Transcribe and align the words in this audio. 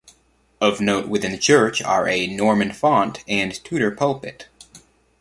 Of 0.59 0.81
note 0.81 1.07
within 1.07 1.31
the 1.31 1.37
church 1.37 1.79
are 1.79 2.07
a 2.07 2.25
Norman 2.25 2.71
font 2.71 3.23
and 3.27 3.53
Tudor 3.63 3.91
pulpit. 3.91 4.47